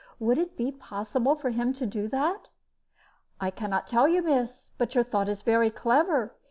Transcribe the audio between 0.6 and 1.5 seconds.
possible